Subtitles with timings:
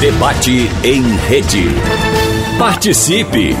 [0.00, 1.64] Debate em rede.
[2.56, 3.56] Participe!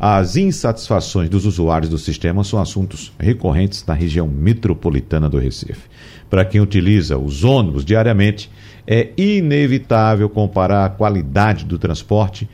[0.07, 5.89] as insatisfações dos usuários do sistema são assuntos recorrentes na região metropolitana do Recife.
[6.29, 8.51] Para quem utiliza os ônibus diariamente,
[8.87, 12.47] é inevitável comparar a qualidade do transporte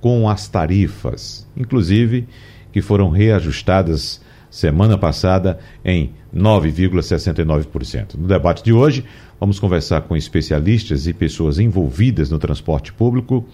[0.00, 2.26] com as tarifas, inclusive
[2.72, 8.14] que foram reajustadas semana passada em 9,69%.
[8.14, 9.04] No debate de hoje,
[9.38, 13.46] vamos conversar com especialistas e pessoas envolvidas no transporte público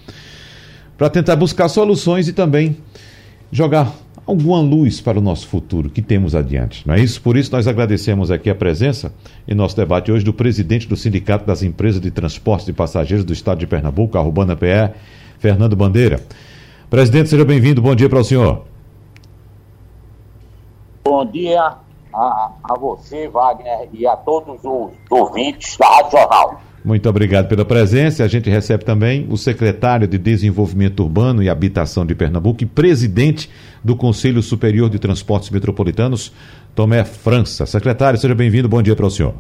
[0.97, 2.77] para tentar buscar soluções e também
[3.51, 3.93] jogar
[4.27, 7.21] alguma luz para o nosso futuro que temos adiante, não é isso?
[7.21, 9.13] Por isso nós agradecemos aqui a presença
[9.47, 13.33] em nosso debate hoje do presidente do Sindicato das Empresas de Transportes de Passageiros do
[13.33, 14.95] Estado de Pernambuco, a Urbana PE,
[15.39, 16.21] Fernando Bandeira.
[16.89, 18.65] Presidente, seja bem-vindo, bom dia para o senhor.
[21.03, 21.77] Bom dia
[22.13, 26.61] a, a você, Wagner, e a todos os ouvintes da Rádio Jornal.
[26.85, 28.25] Muito obrigado pela presença.
[28.25, 33.51] A gente recebe também o secretário de Desenvolvimento Urbano e Habitação de Pernambuco e presidente
[33.85, 36.33] do Conselho Superior de Transportes Metropolitanos,
[36.75, 37.67] Tomé França.
[37.67, 38.69] Secretário, seja bem-vindo.
[38.69, 39.35] Bom dia para o senhor.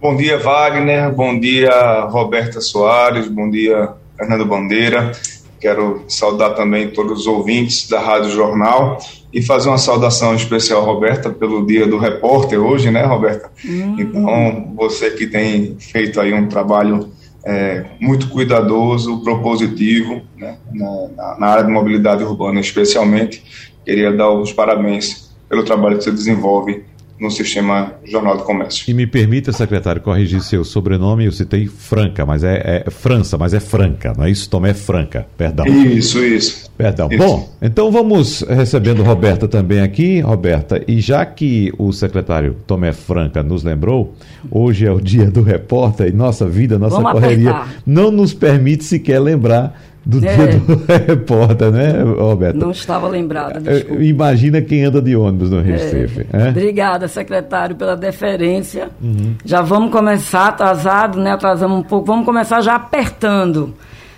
[0.00, 1.12] Bom dia, Wagner.
[1.12, 3.28] Bom dia, Roberta Soares.
[3.28, 5.12] Bom dia, Fernando Bandeira.
[5.60, 8.98] Quero saudar também todos os ouvintes da Rádio Jornal
[9.32, 13.50] e fazer uma saudação especial, Roberta, pelo Dia do Repórter hoje, né, Roberta?
[13.64, 13.96] Uhum.
[13.98, 17.10] Então, você que tem feito aí um trabalho
[17.44, 23.42] é, muito cuidadoso, propositivo, né, na, na, área de mobilidade urbana, especialmente,
[23.84, 26.84] queria dar os parabéns pelo trabalho que você desenvolve
[27.20, 28.84] no sistema Jornal do Comércio.
[28.88, 33.52] E me permita, secretário, corrigir seu sobrenome, eu citei Franca, mas é, é França, mas
[33.52, 34.48] é Franca, não é isso?
[34.48, 35.66] Tomé Franca, perdão.
[35.66, 36.70] Isso, isso.
[36.78, 37.08] Perdão.
[37.10, 37.18] Isso.
[37.18, 40.20] Bom, então vamos recebendo Roberta também aqui.
[40.20, 44.14] Roberta, e já que o secretário Tomé Franca nos lembrou,
[44.50, 47.82] hoje é o dia do repórter e nossa vida, nossa vamos correria apertar.
[47.86, 50.34] não nos permite sequer lembrar do é.
[50.34, 52.56] dia do repórter, né, Roberto?
[52.56, 54.02] Não estava lembrada, é, desculpa.
[54.02, 56.26] Imagina quem anda de ônibus no Recife.
[56.32, 56.46] É.
[56.46, 56.48] É?
[56.50, 58.88] Obrigada, secretário, pela deferência.
[59.02, 59.34] Uhum.
[59.44, 61.32] Já vamos começar atrasado, né?
[61.32, 62.06] Atrasamos um pouco.
[62.06, 63.74] Vamos começar já apertando.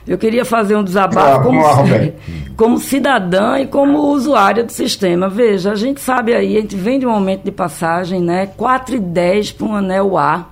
[0.06, 1.76] Eu queria fazer um desabafo ah, como, lá,
[2.56, 5.28] como cidadã e como usuária do sistema.
[5.28, 8.48] Veja, a gente sabe aí, a gente vem de um aumento de passagem, né?
[8.58, 10.51] 4,10 para um anel A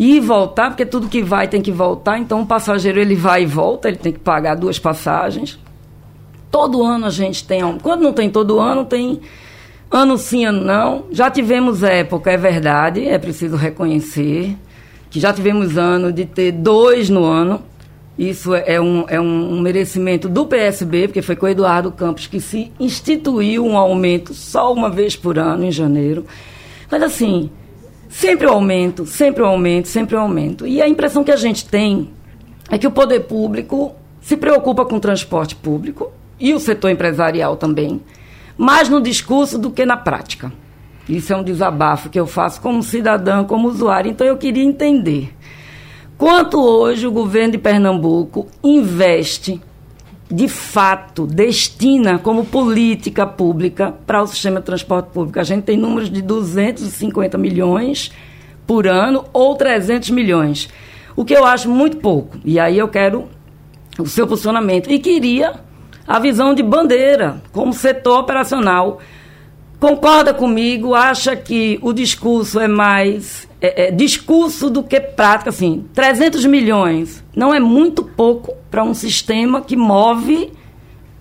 [0.00, 3.46] e voltar, porque tudo que vai tem que voltar, então o passageiro ele vai e
[3.46, 5.58] volta, ele tem que pagar duas passagens.
[6.50, 9.20] Todo ano a gente tem, quando não tem todo ano, tem
[9.90, 11.04] ano sim, ano não.
[11.10, 14.56] Já tivemos época, é verdade, é preciso reconhecer,
[15.10, 17.62] que já tivemos ano de ter dois no ano.
[18.18, 22.40] Isso é um, é um merecimento do PSB, porque foi com o Eduardo Campos que
[22.40, 26.24] se instituiu um aumento só uma vez por ano, em janeiro.
[26.90, 27.50] Mas assim,
[28.10, 30.66] Sempre o aumento, sempre o aumento, sempre o aumento.
[30.66, 32.10] E a impressão que a gente tem
[32.68, 37.56] é que o poder público se preocupa com o transporte público e o setor empresarial
[37.56, 38.00] também,
[38.58, 40.52] mais no discurso do que na prática.
[41.08, 44.10] Isso é um desabafo que eu faço como cidadã, como usuário.
[44.10, 45.32] Então eu queria entender
[46.18, 49.60] quanto hoje o governo de Pernambuco investe
[50.30, 55.40] de fato destina como política pública para o sistema de transporte público.
[55.40, 58.12] A gente tem números de 250 milhões
[58.66, 60.68] por ano ou 300 milhões,
[61.16, 62.38] o que eu acho muito pouco.
[62.44, 63.28] E aí eu quero
[63.98, 64.90] o seu posicionamento.
[64.90, 65.54] E queria
[66.06, 69.00] a visão de bandeira como setor operacional.
[69.80, 70.94] Concorda comigo?
[70.94, 77.22] Acha que o discurso é mais é, é, discurso do que prática, assim, 300 milhões
[77.36, 80.52] não é muito pouco para um sistema que move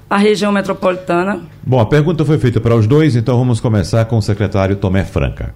[0.10, 1.42] a região metropolitana.
[1.62, 5.04] Bom, a pergunta foi feita para os dois, então vamos começar com o secretário Tomé
[5.04, 5.54] Franca.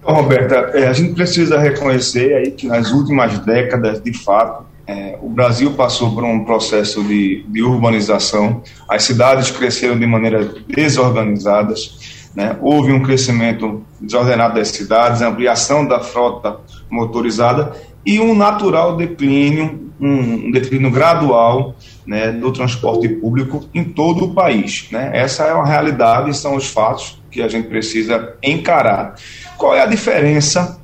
[0.00, 5.18] Então, Roberta, é, a gente precisa reconhecer aí que nas últimas décadas, de fato, é,
[5.20, 12.19] o Brasil passou por um processo de, de urbanização, as cidades cresceram de maneira desorganizadas,
[12.34, 12.56] né?
[12.60, 17.72] Houve um crescimento desordenado das cidades, ampliação da frota motorizada
[18.04, 21.74] e um natural declínio, um, declínio gradual
[22.06, 24.88] né, do transporte público em todo o país.
[24.90, 25.10] Né?
[25.12, 29.14] Essa é uma realidade, são os fatos que a gente precisa encarar.
[29.56, 30.79] Qual é a diferença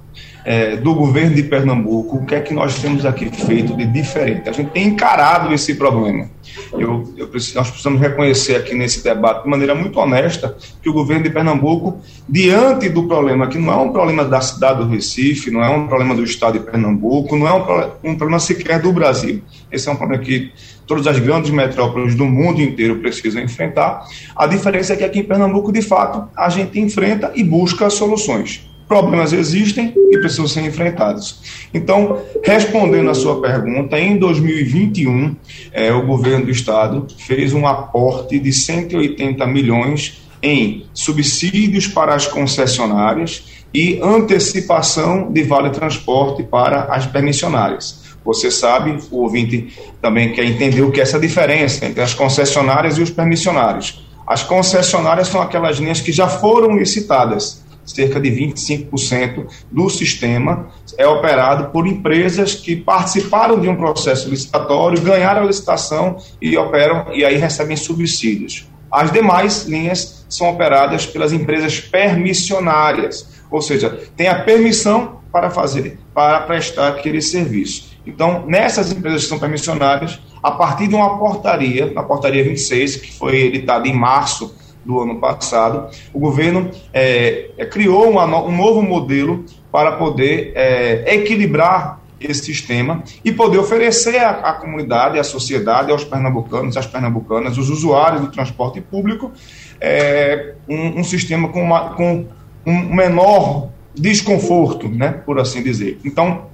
[0.46, 4.48] é, do governo de Pernambuco, o que é que nós temos aqui feito de diferente.
[4.48, 6.30] A gente tem encarado esse problema.
[6.72, 10.92] Eu, eu preciso, nós precisamos reconhecer aqui nesse debate, de maneira muito honesta, que o
[10.92, 11.98] governo de Pernambuco,
[12.28, 15.88] diante do problema, que não é um problema da cidade do Recife, não é um
[15.88, 19.42] problema do estado de Pernambuco, não é um, um problema sequer do Brasil.
[19.72, 20.52] Esse é um problema que
[20.86, 24.06] todas as grandes metrópoles do mundo inteiro precisam enfrentar.
[24.36, 28.75] A diferença é que aqui em Pernambuco, de fato, a gente enfrenta e busca soluções.
[28.88, 31.68] Problemas existem e precisam ser enfrentados.
[31.74, 35.34] Então, respondendo à sua pergunta, em 2021,
[35.72, 42.26] é, o governo do estado fez um aporte de 180 milhões em subsídios para as
[42.26, 48.06] concessionárias e antecipação de vale transporte para as permissionárias.
[48.24, 52.98] Você sabe, o ouvinte também quer entender o que é essa diferença entre as concessionárias
[52.98, 54.04] e os permissionários.
[54.26, 57.64] As concessionárias são aquelas linhas que já foram licitadas.
[57.86, 60.68] Cerca de 25% do sistema
[60.98, 67.06] é operado por empresas que participaram de um processo licitatório, ganharam a licitação e operam
[67.14, 68.66] e aí recebem subsídios.
[68.90, 75.98] As demais linhas são operadas pelas empresas permissionárias, ou seja, tem a permissão para fazer,
[76.14, 77.96] para prestar aquele serviço.
[78.06, 83.12] Então, nessas empresas que são permissionárias, a partir de uma portaria, a portaria 26, que
[83.12, 84.54] foi editada em março
[84.86, 91.14] do ano passado, o governo é, é, criou uma, um novo modelo para poder é,
[91.14, 97.58] equilibrar esse sistema e poder oferecer à, à, comunidade, à sociedade, aos pernambucanos, às pernambucanas,
[97.58, 99.32] os usuários do transporte público,
[99.80, 102.24] é, um, um, sistema com, uma, com
[102.64, 105.98] um menor desconforto, né, por assim dizer.
[106.04, 106.46] Então,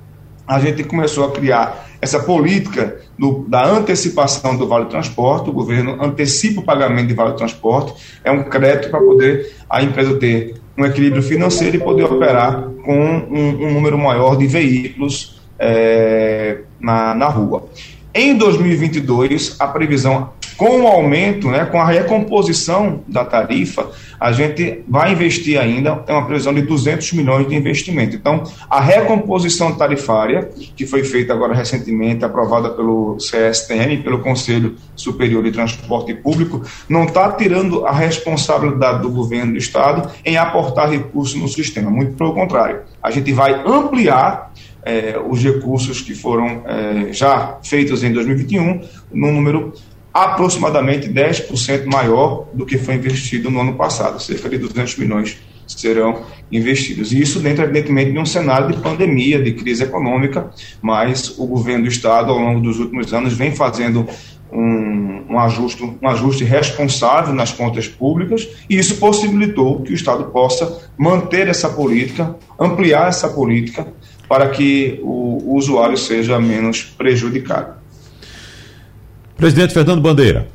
[0.46, 6.02] a gente começou a criar essa política do, da antecipação do Vale Transporte, o governo
[6.02, 7.94] antecipa o pagamento de Vale Transporte,
[8.24, 12.98] é um crédito para poder a empresa ter um equilíbrio financeiro e poder operar com
[12.98, 17.68] um, um número maior de veículos é, na, na rua.
[18.14, 20.30] Em 2022, a previsão
[20.62, 26.14] com o aumento, né, com a recomposição da tarifa, a gente vai investir ainda, tem
[26.14, 28.14] uma previsão de 200 milhões de investimento.
[28.14, 35.42] Então, a recomposição tarifária, que foi feita agora recentemente, aprovada pelo CSTM, pelo Conselho Superior
[35.42, 41.34] de Transporte Público, não está tirando a responsabilidade do governo do Estado em aportar recursos
[41.34, 42.82] no sistema, muito pelo contrário.
[43.02, 44.52] A gente vai ampliar
[44.84, 48.80] é, os recursos que foram é, já feitos em 2021,
[49.12, 49.72] num número
[50.12, 56.22] aproximadamente 10% maior do que foi investido no ano passado, cerca de 200 milhões serão
[56.50, 57.12] investidos.
[57.12, 60.50] E isso dentro, evidentemente, de um cenário de pandemia, de crise econômica,
[60.80, 64.06] mas o governo do Estado, ao longo dos últimos anos, vem fazendo
[64.52, 70.24] um, um, ajuste, um ajuste responsável nas contas públicas, e isso possibilitou que o Estado
[70.24, 73.86] possa manter essa política, ampliar essa política,
[74.28, 77.81] para que o, o usuário seja menos prejudicado.
[79.36, 80.48] Presidente Fernando Bandeira.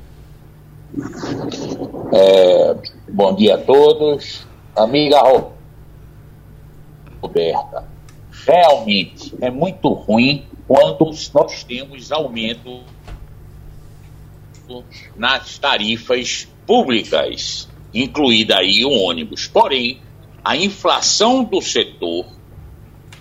[2.13, 2.75] É,
[3.09, 4.47] bom dia a todos.
[4.75, 5.21] Amiga
[7.21, 7.85] Roberta,
[8.45, 12.81] realmente é muito ruim quando nós temos aumento
[15.15, 19.47] nas tarifas públicas, incluída aí o ônibus.
[19.47, 19.99] Porém,
[20.43, 22.25] a inflação do setor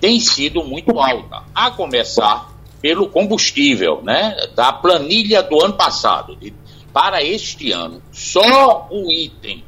[0.00, 4.36] tem sido muito alta, a começar pelo combustível, né?
[4.54, 6.52] Da planilha do ano passado, de,
[6.92, 9.64] para este ano, só o item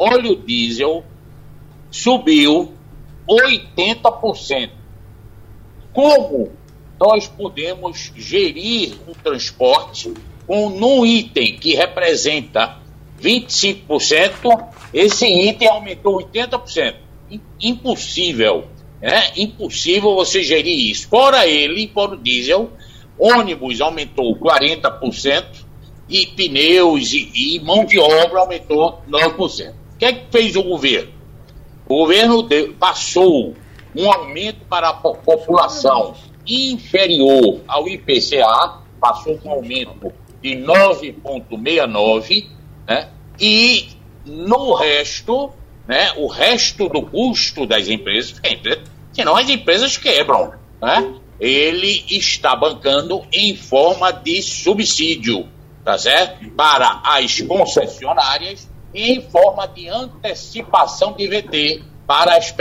[0.00, 1.04] óleo diesel
[1.90, 2.72] subiu
[3.28, 4.70] 80%.
[5.92, 6.52] Como
[6.98, 10.14] nós podemos gerir um transporte
[10.46, 12.78] com um item que representa
[13.20, 16.96] 25%, esse item aumentou 80%?
[17.60, 18.66] Impossível
[19.02, 21.08] é impossível você gerir isso.
[21.08, 22.70] Fora ele, fora o diesel,
[23.18, 25.44] ônibus aumentou 40%
[26.08, 29.70] e pneus e, e mão de obra aumentou 9%.
[29.70, 31.12] O que é que fez o governo?
[31.86, 33.54] O governo deu, passou
[33.96, 36.14] um aumento para a população
[36.46, 42.46] inferior ao IPCA, passou com um aumento de 9,69,
[42.86, 43.08] né?
[43.38, 43.88] e
[44.24, 45.52] no resto
[45.90, 48.40] né, o resto do custo das empresas,
[49.12, 50.52] senão as empresas quebram.
[50.80, 51.14] Né?
[51.40, 55.48] Ele está bancando em forma de subsídio,
[55.84, 56.48] tá certo?
[56.50, 62.54] Para as concessionárias e em forma de antecipação de VT para as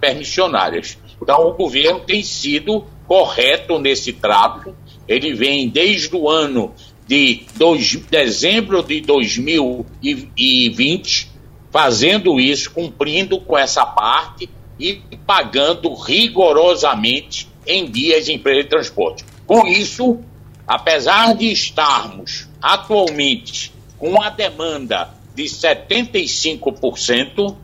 [0.00, 0.96] permissionárias.
[1.20, 4.74] Então, o governo tem sido correto nesse trato.
[5.06, 6.72] Ele vem desde o ano
[7.06, 11.33] de dois, dezembro de 2020
[11.74, 19.24] fazendo isso, cumprindo com essa parte e pagando rigorosamente em dias em empresa de transporte.
[19.44, 20.20] Com isso,
[20.64, 27.56] apesar de estarmos atualmente com a demanda de 75%,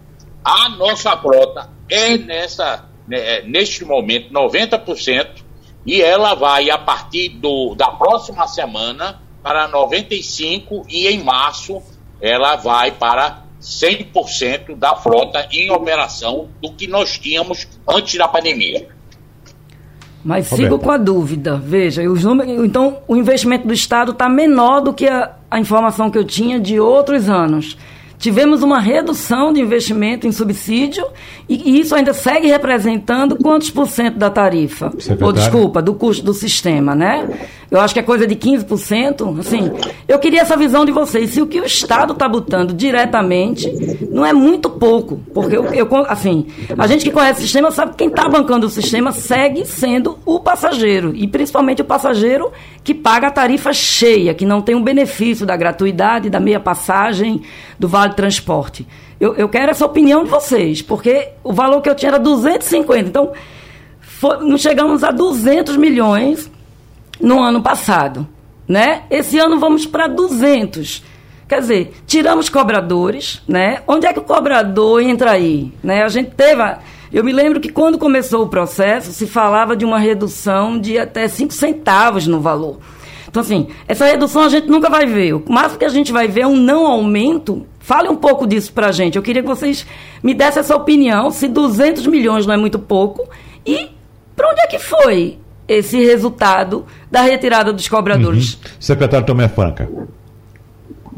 [0.44, 5.44] a nossa frota é nessa, né, neste momento 90%
[5.86, 11.80] e ela vai a partir do, da próxima semana para 95% e em março
[12.20, 18.88] ela vai para 100% da frota em operação do que nós tínhamos antes da pandemia.
[20.24, 20.70] Mas Roberto.
[20.70, 21.56] sigo com a dúvida.
[21.56, 26.10] Veja, os números, então o investimento do Estado está menor do que a, a informação
[26.10, 27.76] que eu tinha de outros anos.
[28.20, 31.06] Tivemos uma redução de investimento em subsídio
[31.48, 34.90] e isso ainda segue representando quantos por cento da tarifa?
[34.90, 35.24] Secretário.
[35.24, 37.26] Ou, desculpa, do custo do sistema, né?
[37.70, 39.38] Eu acho que é coisa de 15%.
[39.38, 39.70] Assim,
[40.06, 41.30] eu queria essa visão de vocês.
[41.30, 43.72] Se o que o Estado está botando diretamente
[44.10, 46.46] não é muito pouco, porque eu, eu, assim,
[46.76, 50.18] a gente que conhece o sistema sabe que quem está bancando o sistema segue sendo
[50.26, 52.52] o passageiro e principalmente o passageiro
[52.84, 57.40] que paga a tarifa cheia, que não tem o benefício da gratuidade, da meia passagem,
[57.78, 58.86] do vale transporte.
[59.18, 63.08] Eu, eu quero essa opinião de vocês, porque o valor que eu tinha era 250.
[63.08, 63.32] Então,
[64.00, 66.50] foi, chegamos a 200 milhões
[67.20, 68.26] no ano passado,
[68.66, 69.02] né?
[69.10, 71.02] Esse ano vamos para 200.
[71.48, 73.82] Quer dizer, tiramos cobradores, né?
[73.86, 76.02] Onde é que o cobrador entra aí, né?
[76.02, 76.78] A gente teve a,
[77.12, 81.26] eu me lembro que quando começou o processo se falava de uma redução de até
[81.26, 82.78] 5 centavos no valor.
[83.28, 85.34] Então, assim, essa redução a gente nunca vai ver.
[85.34, 87.66] O máximo que a gente vai ver é um não aumento.
[87.90, 89.16] Fale um pouco disso para a gente.
[89.16, 89.84] Eu queria que vocês
[90.22, 93.28] me dessem essa opinião, se 200 milhões não é muito pouco,
[93.66, 93.90] e
[94.36, 98.54] para onde é que foi esse resultado da retirada dos cobradores.
[98.54, 98.60] Uhum.
[98.78, 99.90] Secretário Tomé Franca.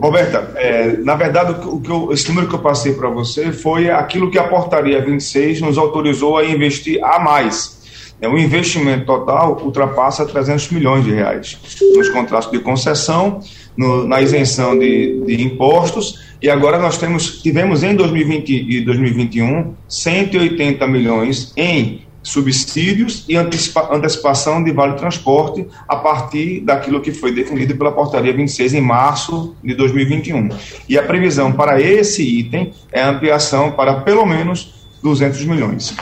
[0.01, 3.91] Roberta, é, na verdade, o que eu, esse número que eu passei para você foi
[3.91, 7.83] aquilo que a portaria 26 nos autorizou a investir a mais.
[8.19, 11.59] É, o investimento total ultrapassa 300 milhões de reais
[11.95, 13.41] nos contratos de concessão,
[13.77, 19.75] no, na isenção de, de, impostos, e agora nós temos, tivemos em 2020 e 2021
[19.89, 27.33] 180 milhões em subsídios e antecipa antecipação de vale transporte a partir daquilo que foi
[27.33, 30.49] definido pela portaria 26 em março de 2021.
[30.89, 35.97] E a previsão para esse item é ampliação para pelo menos 200 milhões.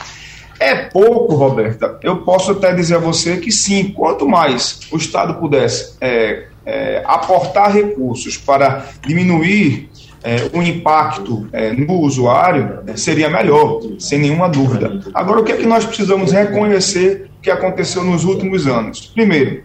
[0.59, 1.99] É pouco, Roberta.
[2.03, 7.03] Eu posso até dizer a você que sim, quanto mais o Estado pudesse é, é,
[7.05, 9.91] aportar recursos para diminuir
[10.23, 15.00] é, o impacto é, no usuário é, seria melhor, sem nenhuma dúvida.
[15.15, 19.07] Agora, o que é que nós precisamos reconhecer que aconteceu nos últimos anos?
[19.15, 19.62] Primeiro,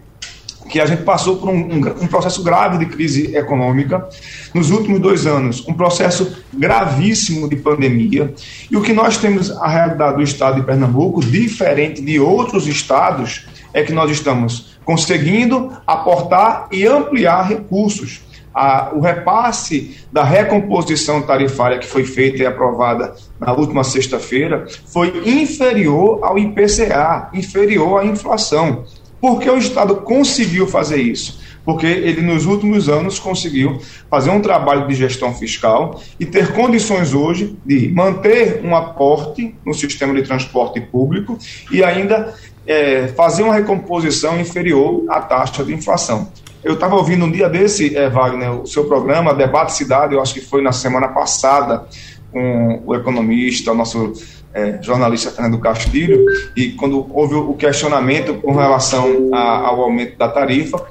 [0.68, 4.08] que a gente passou por um, um, um, processo grave de crise econômica
[4.52, 8.34] nos últimos dois anos, um processo gravíssimo de pandemia.
[8.70, 13.46] E o que nós temos a realidade do estado de Pernambuco, diferente de outros estados,
[13.72, 18.22] é que nós estamos conseguindo aportar e ampliar recursos
[18.54, 25.12] a, o repasse da recomposição tarifária que foi feita e aprovada na última sexta-feira foi
[25.26, 28.84] inferior ao IPCA, inferior à inflação.
[29.20, 31.44] Por que o Estado conseguiu fazer isso?
[31.66, 33.78] Porque ele, nos últimos anos, conseguiu
[34.08, 39.74] fazer um trabalho de gestão fiscal e ter condições hoje de manter um aporte no
[39.74, 41.36] sistema de transporte público
[41.72, 42.32] e ainda
[42.66, 46.28] é, fazer uma recomposição inferior à taxa de inflação.
[46.64, 50.34] Eu estava ouvindo um dia desse, é, Wagner, o seu programa, Debate Cidade, eu acho
[50.34, 51.86] que foi na semana passada,
[52.32, 54.12] com o economista, o nosso
[54.52, 56.24] é, jornalista Fernando Castilho,
[56.56, 60.84] e quando houve o questionamento com relação a, ao aumento da tarifa,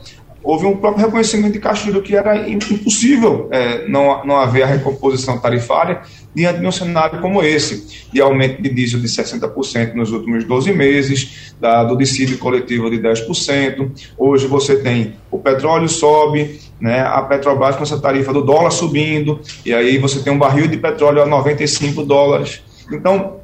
[0.46, 5.40] houve um próprio reconhecimento de Castilho que era impossível é, não, não haver a recomposição
[5.40, 6.04] tarifária
[6.36, 10.72] diante de um cenário como esse, de aumento de diesel de 60% nos últimos 12
[10.74, 13.90] meses, da, do dissídio coletivo de 10%.
[14.18, 19.40] Hoje você tem o petróleo sobe, né, a Petrobras com essa tarifa do dólar subindo,
[19.66, 22.62] e aí você tem um barril de petróleo a 95 dólares.
[22.92, 23.38] Então,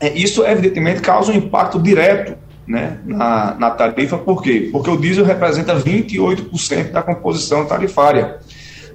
[0.00, 2.39] é, isso evidentemente causa um impacto direto
[2.70, 4.68] né, na, na tarifa, por quê?
[4.70, 8.38] Porque o diesel representa 28% da composição tarifária.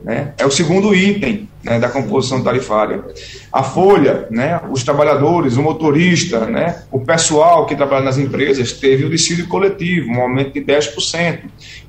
[0.01, 0.33] Né?
[0.37, 3.03] É o segundo item né, da composição tarifária.
[3.51, 9.03] A folha, né, os trabalhadores, o motorista, né, o pessoal que trabalha nas empresas teve
[9.03, 11.39] o dissídio coletivo, um aumento de 10%.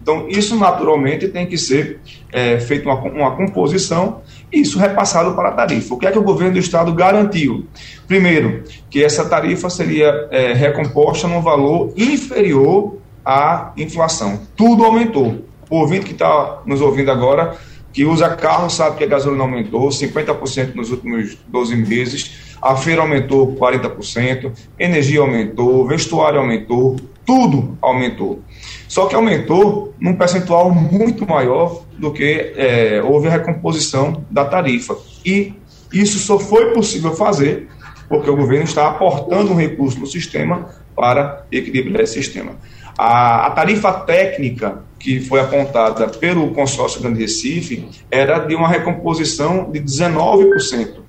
[0.02, 2.00] Então, isso naturalmente tem que ser
[2.33, 4.23] é, feito uma, uma composição
[4.60, 5.94] isso repassado para a tarifa.
[5.94, 7.66] O que é que o governo do Estado garantiu?
[8.06, 14.40] Primeiro, que essa tarifa seria é, recomposta num valor inferior à inflação.
[14.56, 15.44] Tudo aumentou.
[15.68, 17.56] O ouvinte que está nos ouvindo agora
[17.96, 22.56] que usa carro sabe que a gasolina aumentou 50% nos últimos 12 meses.
[22.60, 28.42] A feira aumentou 40%, energia aumentou, vestuário aumentou, tudo aumentou.
[28.88, 34.97] Só que aumentou num percentual muito maior do que é, houve a recomposição da tarifa.
[35.25, 35.55] E
[35.93, 37.69] isso só foi possível fazer
[38.09, 42.52] porque o governo está aportando um recurso no sistema para equilibrar esse sistema.
[42.97, 49.71] A, a tarifa técnica que foi apontada pelo consórcio Grande Recife era de uma recomposição
[49.71, 51.05] de 19%.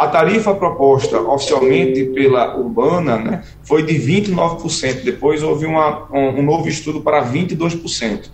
[0.00, 6.42] A tarifa proposta oficialmente pela Urbana né, foi de 29%, depois houve uma, um, um
[6.42, 8.30] novo estudo para 22%.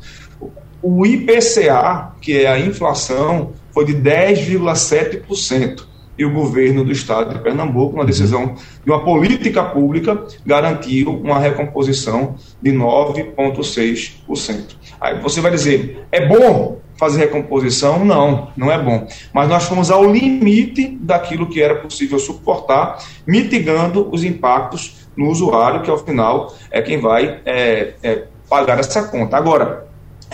[0.80, 7.40] O IPCA, que é a inflação, foi de 10,7% e o governo do estado de
[7.40, 8.54] Pernambuco, uma decisão
[8.85, 14.76] de uma política pública, garantiu uma recomposição de 9,6%.
[15.00, 18.04] Aí você vai dizer, é bom fazer recomposição?
[18.04, 19.06] Não, não é bom.
[19.32, 25.82] Mas nós fomos ao limite daquilo que era possível suportar, mitigando os impactos no usuário,
[25.82, 29.37] que ao final é quem vai é, é, pagar essa conta.
[29.37, 29.87] Agora,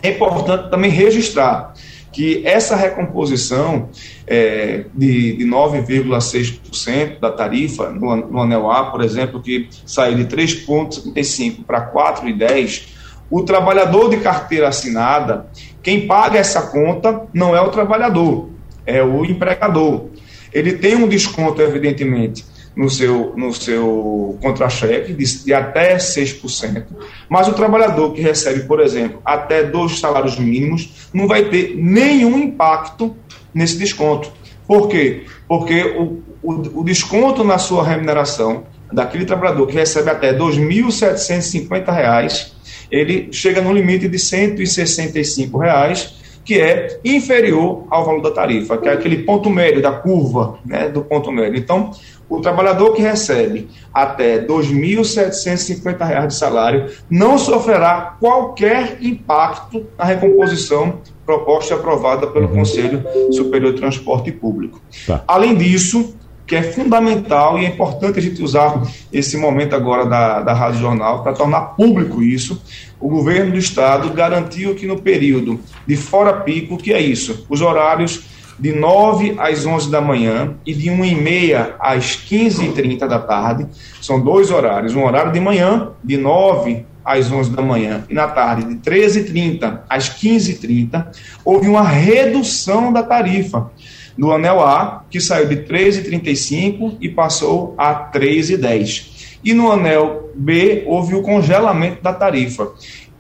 [0.03, 1.75] é importante também registrar
[2.12, 3.88] que essa recomposição
[4.26, 10.26] é, de, de 9,6% da tarifa no, no anel A, por exemplo, que saiu de
[10.26, 12.88] 3,75 para 4,10,
[13.31, 15.47] o trabalhador de carteira assinada,
[15.83, 18.50] quem paga essa conta não é o trabalhador,
[18.85, 20.11] é o empregador.
[20.52, 26.85] Ele tem um desconto, evidentemente, no seu, no seu contra-cheque de, de, até 6%,
[27.29, 32.38] mas o trabalhador que recebe, por exemplo, até dois salários mínimos, não vai ter nenhum
[32.38, 33.14] impacto
[33.52, 34.33] nesse desconto.
[34.67, 35.25] Por quê?
[35.47, 42.52] Porque o, o, o desconto na sua remuneração daquele trabalhador que recebe até R$ 2.750,
[42.91, 48.88] ele chega no limite de 165 reais, que é inferior ao valor da tarifa, que
[48.88, 51.59] é aquele ponto médio da curva né, do ponto médio.
[51.59, 51.93] Então,
[52.33, 61.01] o trabalhador que recebe até R$ 2.750 de salário não sofrerá qualquer impacto na recomposição
[61.27, 62.55] proposta e aprovada pelo uhum.
[62.55, 64.81] Conselho Superior de Transporte Público.
[65.07, 65.23] Tá.
[65.29, 66.16] Além disso,
[66.47, 70.81] que é fundamental e é importante a gente usar esse momento agora da, da Rádio
[70.81, 72.62] Jornal para tornar público isso.
[72.99, 77.61] O governo do estado garantiu que no período de fora pico, que é isso, os
[77.61, 82.73] horários de 9 às 11 da manhã e de 1 e meia às 15 e
[82.73, 83.67] 30 da tarde.
[84.01, 84.95] São dois horários.
[84.95, 89.81] Um horário de manhã, de 9 às 11 da manhã, e na tarde, de 13h30
[89.88, 91.07] às 15h30,
[91.45, 93.71] houve uma redução da tarifa
[94.17, 99.38] do anel A, que saiu de 13,35 e passou a 3,10.
[99.45, 102.71] E no anel B houve o congelamento da tarifa.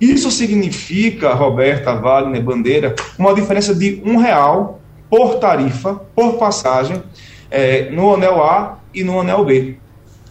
[0.00, 4.81] Isso significa, Roberta, Wagner, Bandeira, uma diferença de um real
[5.12, 7.02] por tarifa, por passagem,
[7.50, 9.76] é, no anel A e no anel B.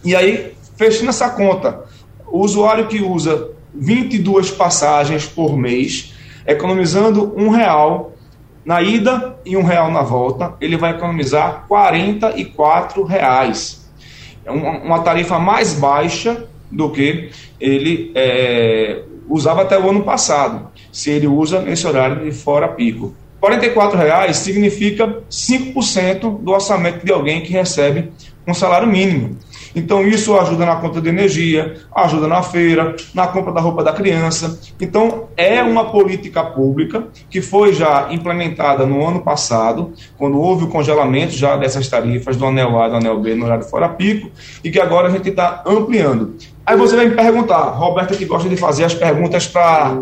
[0.04, 1.84] E aí, fechando essa conta,
[2.26, 6.12] o usuário que usa 22 passagens por mês,
[6.44, 8.14] economizando um real
[8.64, 13.88] na ida e um real na volta, ele vai economizar 44 reais.
[14.44, 21.08] É uma, tarifa mais baixa do que ele é, usava até o ano passado, se
[21.08, 23.14] ele usa nesse horário de fora pico.
[23.42, 28.12] R$ reais significa 5% do orçamento de alguém que recebe
[28.46, 29.36] um salário mínimo.
[29.74, 33.92] Então, isso ajuda na conta de energia, ajuda na feira, na compra da roupa da
[33.92, 34.60] criança.
[34.80, 40.68] Então, é uma política pública que foi já implementada no ano passado, quando houve o
[40.68, 44.30] congelamento já dessas tarifas do anel A e do anel B no horário fora pico,
[44.62, 46.36] e que agora a gente está ampliando.
[46.66, 49.96] Aí você vai me perguntar, Roberta, que gosta de fazer as perguntas para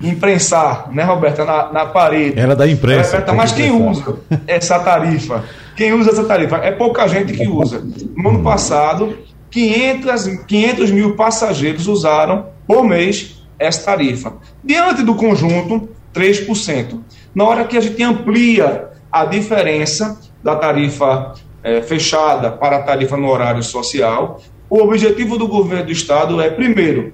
[0.00, 2.38] imprensar, né, Roberta, na, na parede.
[2.38, 3.12] Ela dá imprensa.
[3.12, 5.44] Roberta, mas quem usa essa tarifa?
[5.76, 6.56] Quem usa essa tarifa?
[6.56, 7.82] É pouca gente que usa.
[8.16, 9.16] No ano passado,
[9.50, 14.34] 500, 500 mil passageiros usaram por mês essa tarifa.
[14.64, 17.00] Diante do conjunto, 3%.
[17.34, 23.16] Na hora que a gente amplia a diferença da tarifa é, fechada para a tarifa
[23.16, 27.12] no horário social, o objetivo do governo do Estado é, primeiro,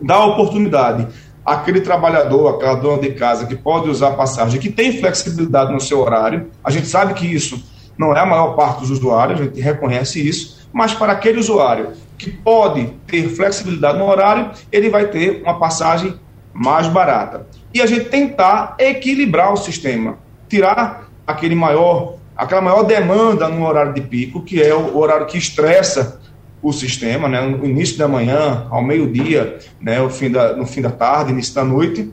[0.00, 1.08] dar oportunidade
[1.44, 6.00] aquele trabalhador, aquela dona de casa que pode usar passagem, que tem flexibilidade no seu
[6.00, 7.62] horário, a gente sabe que isso
[7.98, 11.90] não é a maior parte dos usuários, a gente reconhece isso, mas para aquele usuário
[12.16, 16.14] que pode ter flexibilidade no horário, ele vai ter uma passagem
[16.52, 17.46] mais barata.
[17.74, 23.92] E a gente tentar equilibrar o sistema, tirar aquele maior, aquela maior demanda no horário
[23.92, 26.20] de pico, que é o horário que estressa
[26.62, 30.80] o sistema, né, no início da manhã, ao meio-dia, né, no, fim da, no fim
[30.80, 32.12] da tarde, início da noite,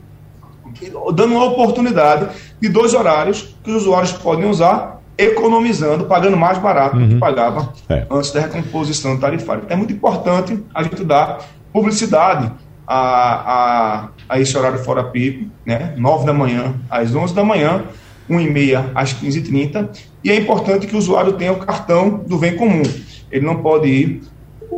[1.14, 2.28] dando uma oportunidade
[2.60, 7.02] de dois horários que os usuários podem usar economizando, pagando mais barato uhum.
[7.02, 7.20] do que uhum.
[7.20, 8.06] pagava é.
[8.10, 9.62] antes da recomposição tarifária.
[9.64, 12.50] Então é muito importante a gente dar publicidade
[12.86, 15.94] a, a, a esse horário fora pico, né?
[15.96, 17.84] 9 da manhã às 11 da manhã,
[18.28, 19.90] 1 e meia às 15h30,
[20.24, 22.82] e é importante que o usuário tenha o cartão do bem comum.
[23.30, 24.22] Ele não pode ir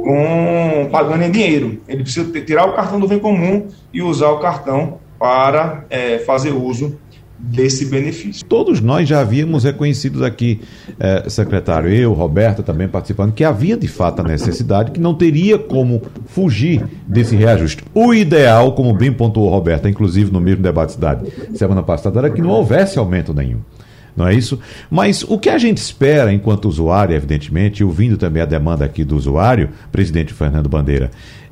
[0.02, 1.80] com pagando em dinheiro.
[1.88, 6.50] Ele precisa tirar o cartão do bem comum e usar o cartão para é, fazer
[6.50, 6.98] uso
[7.42, 8.44] desse benefício.
[8.46, 10.60] Todos nós já havíamos reconhecido aqui,
[10.98, 15.58] eh, secretário, eu, Roberta também participando, que havia de fato a necessidade, que não teria
[15.58, 17.82] como fugir desse reajuste.
[17.92, 22.40] O ideal, como bem pontuou Roberta, inclusive no mesmo debate cidade semana passada, era que
[22.40, 23.58] não houvesse aumento nenhum.
[24.16, 24.58] Não é isso?
[24.90, 29.16] Mas o que a gente espera enquanto usuário, evidentemente, ouvindo também a demanda aqui do
[29.16, 31.10] usuário, presidente Fernando Bandeira,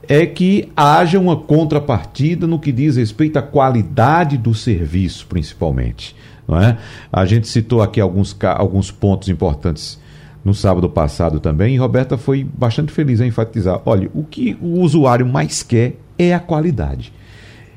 [0.08, 6.16] é que haja uma contrapartida no que diz respeito à qualidade do serviço, principalmente.
[6.46, 6.76] Não é?
[7.12, 10.00] A gente citou aqui alguns, alguns pontos importantes
[10.44, 14.80] no sábado passado também, e Roberta foi bastante feliz em enfatizar: olha, o que o
[14.80, 17.12] usuário mais quer é a qualidade.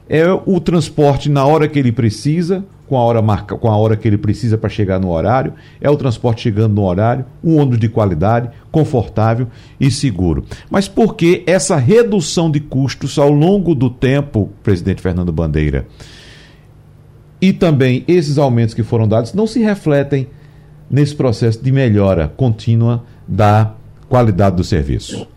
[0.09, 3.95] É o transporte na hora que ele precisa, com a hora marca, com a hora
[3.95, 7.79] que ele precisa para chegar no horário, é o transporte chegando no horário, um ônibus
[7.79, 9.47] de qualidade, confortável
[9.79, 10.45] e seguro.
[10.69, 15.87] Mas por que essa redução de custos ao longo do tempo, presidente Fernando Bandeira?
[17.41, 20.27] E também esses aumentos que foram dados não se refletem
[20.89, 23.73] nesse processo de melhora contínua da
[24.07, 25.27] qualidade do serviço.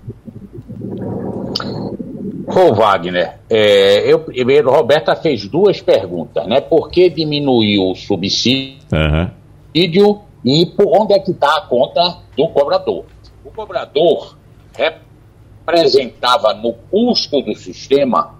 [2.58, 6.58] Ô Wagner, é, eu, primeiro, Roberta fez duas perguntas, né?
[6.58, 10.20] Por que diminuiu o subsídio uhum.
[10.42, 13.04] e por onde é que está a conta do cobrador?
[13.44, 14.38] O cobrador
[14.72, 18.36] representava no custo do sistema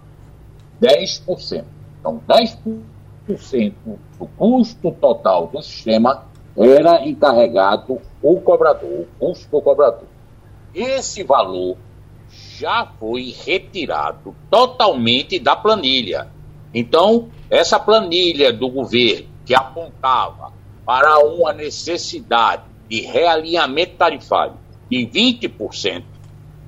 [0.81, 1.64] 10%.
[2.00, 3.74] Então, 10%
[4.18, 6.24] do custo total do sistema
[6.57, 10.09] era encarregado o cobrador, o custo do cobrador.
[10.74, 11.76] Esse valor
[12.59, 16.29] já foi retirado totalmente da planilha.
[16.73, 20.53] Então, essa planilha do governo que apontava
[20.85, 24.55] para uma necessidade de realinhamento tarifário
[24.90, 26.05] de 20%,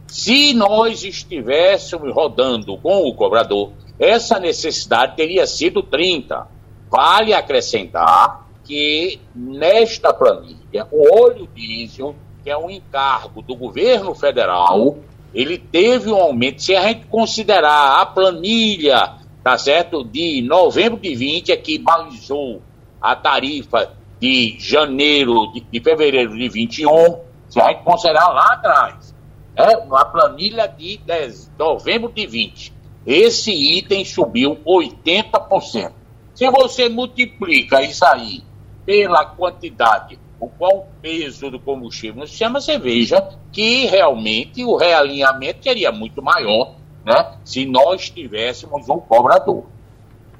[0.07, 6.47] se nós estivéssemos rodando com o cobrador, essa necessidade teria sido 30%.
[6.91, 14.97] Vale acrescentar que nesta planilha, o óleo diesel, que é um encargo do governo federal,
[15.39, 16.61] ele teve um aumento.
[16.61, 22.61] Se a gente considerar a planilha, tá certo, de novembro de 20, é que balizou
[23.01, 29.15] a tarifa de janeiro, de, de fevereiro de 21, se a gente considerar lá atrás,
[29.55, 32.73] é uma planilha de 10, novembro de 20,
[33.07, 35.93] esse item subiu 80%.
[36.35, 38.43] Se você multiplica isso aí
[38.85, 44.77] pela quantidade o qual o peso do combustível no sistema, você veja que realmente o
[44.77, 46.75] realinhamento seria muito maior
[47.05, 49.65] né, se nós tivéssemos um cobrador.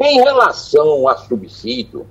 [0.01, 2.07] Em relação a subsídio,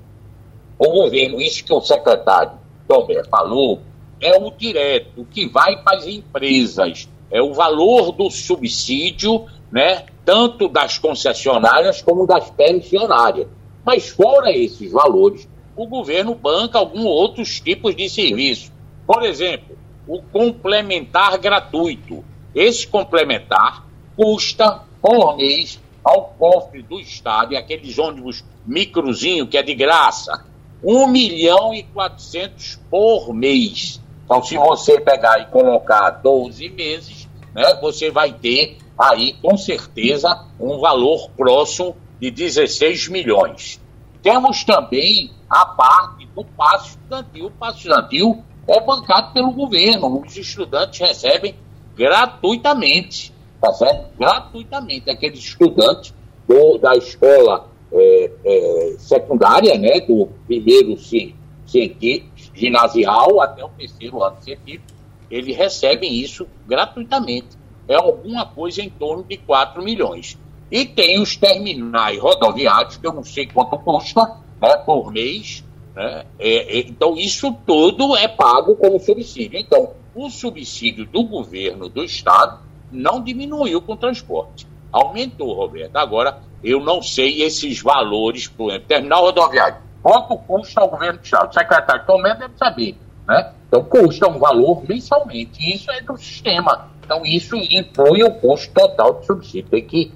[0.77, 3.81] o governo, isso que o secretário Tomé falou,
[4.19, 10.67] é o direto que vai para as empresas, é o valor do subsídio, né, tanto
[10.67, 13.47] das concessionárias como das pensionárias.
[13.85, 15.47] Mas fora esses valores,
[15.77, 18.71] o governo banca alguns outros tipos de serviço.
[19.05, 22.25] Por exemplo, o complementar gratuito.
[22.53, 23.85] Esse complementar
[24.15, 30.43] custa por mês ao cofre do Estado, e aqueles ônibus microzinho que é de graça,
[30.83, 34.01] 1 milhão e 400 por mês.
[34.25, 40.45] Então, se você pegar e colocar 12 meses, né, você vai ter aí, com certeza,
[40.59, 43.79] um valor próximo de 16 milhões.
[44.27, 47.45] Temos também a parte do passo estudantil.
[47.45, 50.21] O passo estudantil é bancado pelo governo.
[50.21, 51.55] Os estudantes recebem
[51.95, 54.09] gratuitamente, tá certo?
[54.19, 55.09] Gratuitamente.
[55.09, 56.13] Aqueles estudantes
[56.45, 64.41] do, da escola é, é, secundária, né, do primeiro científico, ginasial até o terceiro ano
[64.41, 64.91] científico,
[65.31, 67.57] eles recebem isso gratuitamente.
[67.87, 70.37] É alguma coisa em torno de 4 milhões.
[70.69, 74.21] E tem os terminais rodoviários, que eu não sei quanto custa
[74.61, 75.63] né, por mês.
[75.95, 76.25] Né?
[76.37, 79.59] É, é, então, isso tudo é pago como subsídio.
[79.59, 82.59] Então, o subsídio do governo do Estado
[82.91, 84.67] não diminuiu com o transporte.
[84.91, 85.95] Aumentou, Roberto.
[85.95, 89.77] Agora, eu não sei esses valores, por exemplo, terminal rodoviário.
[90.01, 91.49] Quanto custa o governo do Estado?
[91.49, 92.97] O secretário Tomé deve saber.
[93.27, 93.53] Né?
[93.67, 95.73] Então, custa um valor mensalmente.
[95.73, 96.89] Isso é do sistema.
[97.03, 99.69] Então, isso inclui o custo total de subsídio.
[99.69, 100.11] Tem que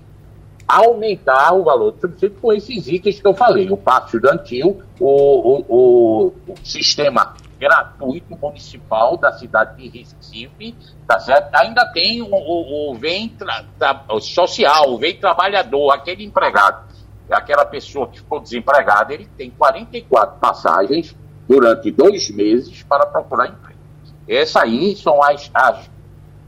[0.78, 5.66] aumentar o valor do subsídio com esses itens que eu falei, o passo estudantil, o,
[5.68, 10.76] o, o, sistema gratuito municipal da cidade de Recife,
[11.08, 11.54] tá certo?
[11.56, 16.86] Ainda tem o, o, o vem tra, tra, o social, o vem trabalhador, aquele empregado,
[17.30, 21.16] aquela pessoa que ficou desempregada, ele tem 44 passagens
[21.48, 23.80] durante dois meses para procurar emprego.
[24.28, 25.90] Essas aí são as, as,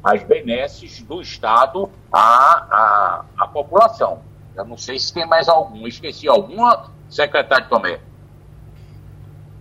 [0.04, 4.20] as benesses do Estado à, à, à população.
[4.56, 8.00] Eu não sei se tem mais algum, esqueci alguma, secretário Tomé.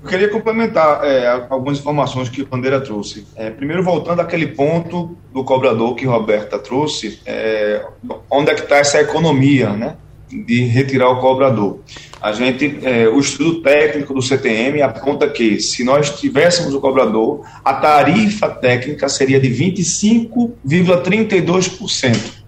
[0.02, 3.24] Eu queria complementar é, algumas informações que o Bandeira trouxe.
[3.37, 7.87] É, primeiro, voltando àquele ponto do cobrador que Roberta trouxe, é,
[8.28, 9.96] onde é que está essa economia, né?
[10.33, 11.81] De retirar o cobrador.
[12.21, 17.45] A gente, é, o estudo técnico do CTM aponta que, se nós tivéssemos o cobrador,
[17.64, 22.42] a tarifa técnica seria de 25,32%.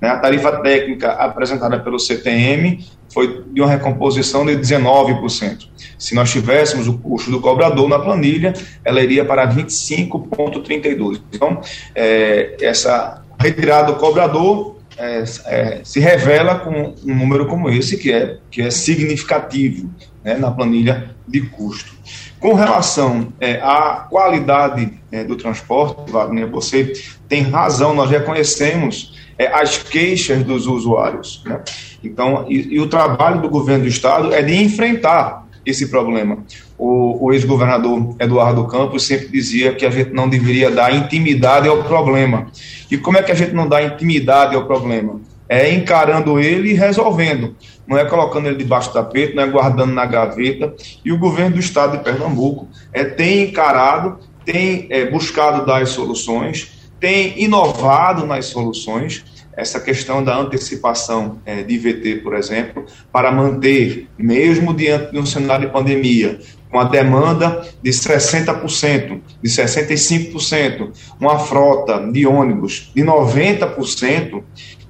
[0.00, 0.08] Né?
[0.08, 5.68] A tarifa técnica apresentada pelo CTM foi de uma recomposição de 19%.
[5.98, 11.20] Se nós tivéssemos o custo do cobrador na planilha, ela iria para 25,32%.
[11.32, 11.60] Então,
[11.94, 18.12] é, essa retirada do cobrador é, é, se revela com um número como esse, que
[18.12, 19.88] é, que é significativo
[20.24, 21.92] né, na planilha de custo.
[22.40, 26.92] Com relação é, à qualidade é, do transporte, Wagner, você
[27.28, 31.42] tem razão, nós reconhecemos é, as queixas dos usuários.
[31.44, 31.60] Né?
[32.02, 36.38] Então, e, e, o trabalho do governo do estado é de enfrentar esse problema.
[36.78, 41.82] O, o ex-governador Eduardo Campos sempre dizia que a gente não deveria dar intimidade ao
[41.84, 42.46] problema.
[42.90, 45.20] E como é que a gente não dá intimidade ao problema?
[45.48, 47.56] É encarando ele e resolvendo.
[47.86, 50.74] Não é colocando ele debaixo do tapete, não é guardando na gaveta.
[51.04, 55.90] E o governo do estado de Pernambuco é, tem encarado, tem é, buscado dar as
[55.90, 59.24] soluções, tem inovado nas soluções,
[59.58, 65.26] essa questão da antecipação é, de IVT, por exemplo, para manter, mesmo diante de um
[65.26, 66.38] cenário de pandemia,
[66.70, 74.42] com a demanda de 60%, de 65%, uma frota de ônibus de 90%,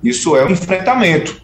[0.03, 1.41] isso é um enfrentamento.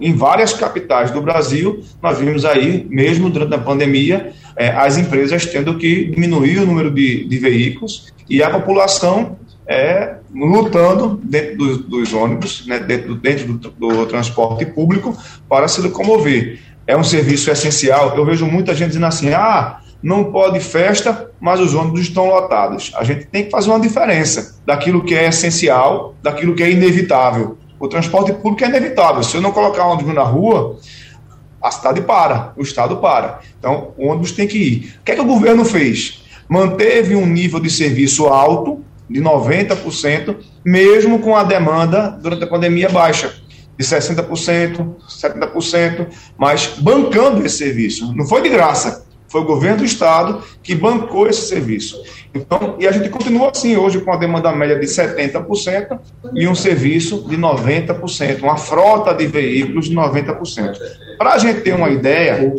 [0.00, 5.44] Em várias capitais do Brasil, nós vimos aí, mesmo durante a pandemia, é, as empresas
[5.44, 11.78] tendo que diminuir o número de, de veículos e a população é, lutando dentro dos,
[11.78, 15.16] dos ônibus, né, dentro, dentro do, do, transporte público,
[15.48, 16.60] para se locomover.
[16.86, 18.16] É um serviço essencial.
[18.16, 22.92] Eu vejo muita gente dizendo assim: ah, não pode festa, mas os ônibus estão lotados.
[22.96, 27.58] A gente tem que fazer uma diferença daquilo que é essencial, daquilo que é inevitável.
[27.78, 29.22] O transporte público é inevitável.
[29.22, 30.78] Se eu não colocar ônibus na rua,
[31.62, 33.40] a cidade para, o Estado para.
[33.58, 34.94] Então, o ônibus tem que ir.
[35.00, 36.24] O que, é que o governo fez?
[36.48, 42.88] Manteve um nível de serviço alto, de 90%, mesmo com a demanda durante a pandemia
[42.88, 43.34] baixa,
[43.78, 46.06] de 60%, 70%,
[46.38, 48.14] mas bancando esse serviço.
[48.14, 52.00] Não foi de graça, foi o governo do estado que bancou esse serviço.
[52.34, 55.98] Então, e a gente continua assim hoje com a demanda média de 70%
[56.34, 60.76] e um serviço de 90%, uma frota de veículos de 90%.
[61.18, 62.52] Para a gente ter uma ideia,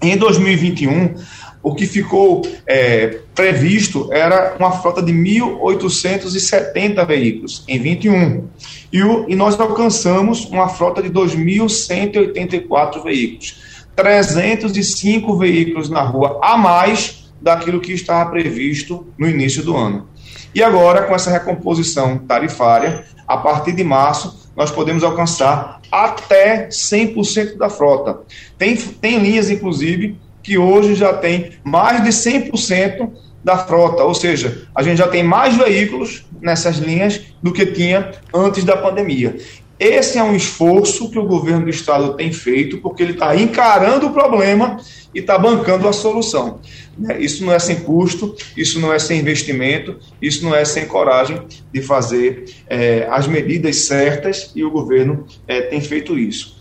[0.00, 1.14] em 2021
[1.62, 8.48] o que ficou é, previsto era uma frota de 1.870 veículos em 21.
[8.92, 13.86] E, o, e nós alcançamos uma frota de 2.184 veículos.
[13.94, 20.08] 305 veículos na rua a mais daquilo que estava previsto no início do ano.
[20.54, 27.56] E agora, com essa recomposição tarifária, a partir de março, nós podemos alcançar até 100%
[27.56, 28.20] da frota.
[28.58, 33.10] Tem, tem linhas, inclusive, que hoje já tem mais de 100%
[33.44, 38.12] da frota, ou seja, a gente já tem mais veículos nessas linhas do que tinha
[38.32, 39.36] antes da pandemia.
[39.78, 44.06] Esse é um esforço que o governo do estado tem feito, porque ele está encarando
[44.06, 44.76] o problema
[45.12, 46.60] e está bancando a solução.
[46.96, 47.20] Né?
[47.20, 51.42] Isso não é sem custo, isso não é sem investimento, isso não é sem coragem
[51.72, 56.51] de fazer é, as medidas certas e o governo é, tem feito isso.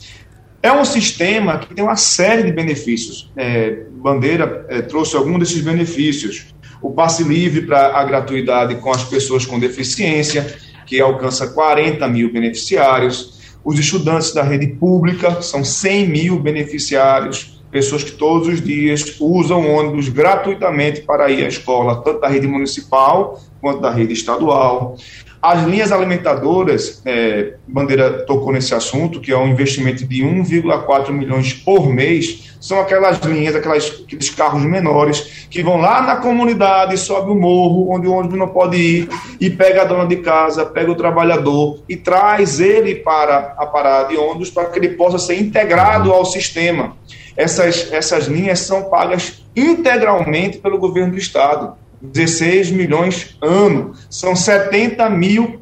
[0.63, 3.31] É um sistema que tem uma série de benefícios.
[3.35, 6.53] É, Bandeira é, trouxe alguns desses benefícios.
[6.81, 12.31] O passe livre para a gratuidade com as pessoas com deficiência, que alcança 40 mil
[12.31, 13.39] beneficiários.
[13.63, 19.67] Os estudantes da rede pública são 100 mil beneficiários, pessoas que todos os dias usam
[19.67, 24.97] ônibus gratuitamente para ir à escola, tanto da rede municipal quanto da rede estadual.
[25.41, 31.51] As linhas alimentadoras, é, Bandeira tocou nesse assunto, que é um investimento de 1,4 milhões
[31.51, 37.31] por mês, são aquelas linhas, aquelas, aqueles carros menores, que vão lá na comunidade, sobe
[37.31, 40.91] o morro, onde o ônibus não pode ir, e pega a dona de casa, pega
[40.91, 45.41] o trabalhador e traz ele para a parada de ônibus para que ele possa ser
[45.41, 46.95] integrado ao sistema.
[47.35, 51.80] Essas, essas linhas são pagas integralmente pelo governo do Estado.
[52.01, 53.93] 16 milhões ano.
[54.09, 55.61] São 70 mil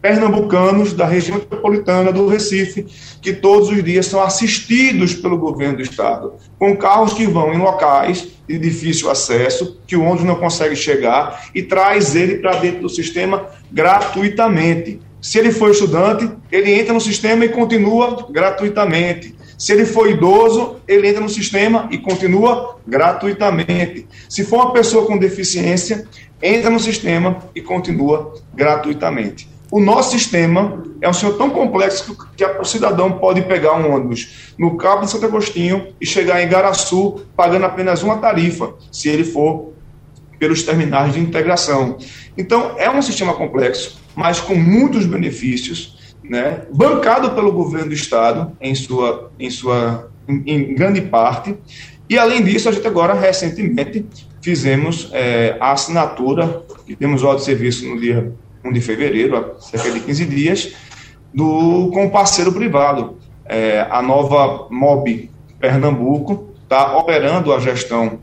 [0.00, 2.86] pernambucanos da região metropolitana do Recife,
[3.20, 7.58] que todos os dias são assistidos pelo governo do estado, com carros que vão em
[7.58, 12.82] locais de difícil acesso, que o ônibus não consegue chegar, e traz ele para dentro
[12.82, 15.00] do sistema gratuitamente.
[15.20, 19.34] Se ele for estudante, ele entra no sistema e continua gratuitamente.
[19.60, 24.08] Se ele for idoso, ele entra no sistema e continua gratuitamente.
[24.26, 26.08] Se for uma pessoa com deficiência,
[26.42, 29.50] entra no sistema e continua gratuitamente.
[29.70, 34.54] O nosso sistema é um sistema tão complexo que o cidadão pode pegar um ônibus
[34.58, 39.24] no Cabo de Santo Agostinho e chegar em Garaçu pagando apenas uma tarifa, se ele
[39.24, 39.74] for
[40.38, 41.98] pelos terminais de integração.
[42.34, 45.99] Então, é um sistema complexo, mas com muitos benefícios,
[46.30, 51.56] né, bancado pelo governo do Estado, em sua, em sua em, em grande parte.
[52.08, 54.06] E, além disso, a gente agora, recentemente,
[54.40, 58.32] fizemos é, a assinatura, e temos ordem de serviço no dia
[58.64, 60.72] 1 de fevereiro, há cerca de 15 dias,
[61.34, 63.18] do, com o parceiro privado.
[63.44, 68.20] É, a nova MOB Pernambuco está operando a gestão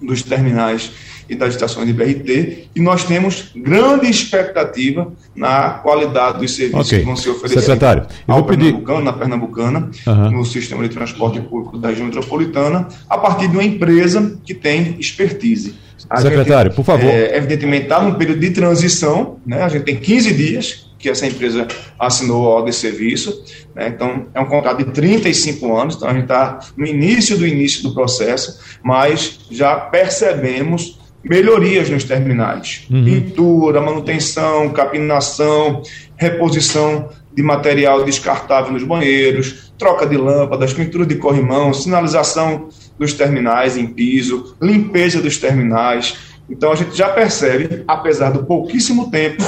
[0.00, 0.92] dos terminais
[1.28, 7.00] e das estações de BRT, e nós temos grande expectativa na qualidade dos serviços okay.
[7.00, 8.74] que vão ser oferecidos Secretário, eu ao pedir...
[9.02, 10.30] na Pernambucana, uhum.
[10.30, 14.96] no sistema de transporte público da região metropolitana, a partir de uma empresa que tem
[14.98, 15.74] expertise.
[16.08, 17.08] A Secretário, gente, por favor.
[17.08, 19.62] É, evidentemente, está num período de transição, né?
[19.62, 21.66] a gente tem 15 dias que essa empresa
[21.98, 23.88] assinou a ordem de serviço, né?
[23.88, 27.82] então é um contrato de 35 anos, então a gente está no início do início
[27.82, 33.04] do processo, mas já percebemos melhorias nos terminais, uhum.
[33.04, 35.82] pintura, manutenção, capinação,
[36.16, 43.76] reposição de material descartável nos banheiros, troca de lâmpadas, pintura de corrimão, sinalização dos terminais
[43.76, 46.16] em piso, limpeza dos terminais.
[46.50, 49.42] Então a gente já percebe, apesar do pouquíssimo tempo,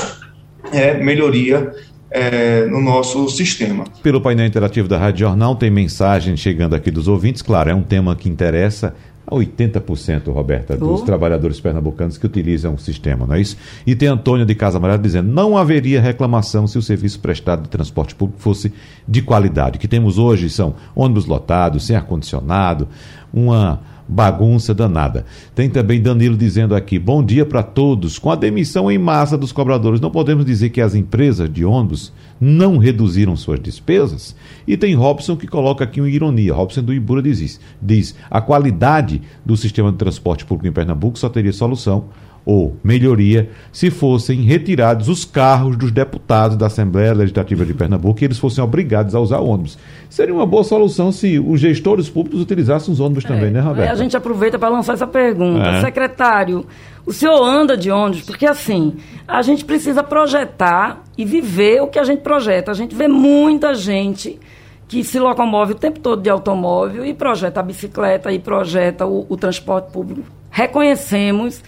[0.73, 1.73] é, melhoria
[2.11, 3.85] é, no nosso sistema.
[4.03, 7.43] Pelo painel interativo da Rádio Jornal, tem mensagem chegando aqui dos ouvintes.
[7.43, 8.95] Claro, é um tema que interessa
[9.27, 11.05] a 80%, Roberta, dos oh.
[11.05, 13.57] trabalhadores pernambucanos que utilizam o sistema, não é isso?
[13.87, 17.69] E tem Antônio de Casa Amarela dizendo: não haveria reclamação se o serviço prestado de
[17.69, 18.73] transporte público fosse
[19.07, 19.77] de qualidade.
[19.77, 22.89] O que temos hoje são ônibus lotados, sem ar-condicionado,
[23.33, 25.25] uma bagunça danada.
[25.55, 28.19] Tem também Danilo dizendo aqui: bom dia para todos.
[28.19, 32.13] Com a demissão em massa dos cobradores, não podemos dizer que as empresas de ônibus
[32.41, 34.35] não reduziram suas despesas?
[34.67, 36.55] E tem Robson que coloca aqui uma ironia.
[36.55, 41.29] Robson do Ibura diz, diz: a qualidade do sistema de transporte público em Pernambuco só
[41.29, 42.09] teria solução
[42.45, 48.25] ou melhoria se fossem retirados os carros dos deputados da Assembleia Legislativa de Pernambuco e
[48.27, 49.79] eles fossem obrigados a usar ônibus.
[50.11, 53.91] Seria uma boa solução se os gestores públicos utilizassem os ônibus é, também, né, Roberto?
[53.91, 55.67] A gente aproveita para lançar essa pergunta.
[55.67, 55.81] É.
[55.81, 56.67] Secretário,
[57.07, 58.23] o senhor anda de ônibus?
[58.23, 58.95] Porque assim,
[59.27, 62.71] a gente precisa projetar e viver o que a gente projeta.
[62.71, 64.39] A gente vê muita gente
[64.87, 69.27] que se locomove o tempo todo de automóvel e projeta a bicicleta e projeta o,
[69.29, 70.29] o transporte público.
[70.51, 71.63] Reconhecemos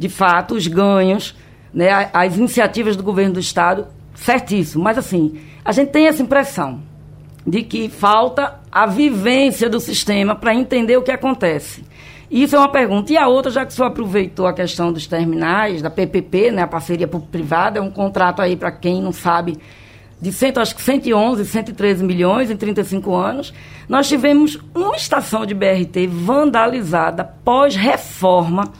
[0.00, 1.36] de fato, os ganhos,
[1.74, 4.82] né, as iniciativas do governo do Estado, certíssimo.
[4.82, 6.80] Mas, assim, a gente tem essa impressão
[7.46, 11.84] de que falta a vivência do sistema para entender o que acontece.
[12.30, 13.12] Isso é uma pergunta.
[13.12, 16.62] E a outra, já que o senhor aproveitou a questão dos terminais, da PPP, né,
[16.62, 19.58] a parceria público-privada, é um contrato aí, para quem não sabe,
[20.18, 23.52] de cento, acho que 111, 113 milhões em 35 anos.
[23.86, 28.72] Nós tivemos uma estação de BRT vandalizada pós-reforma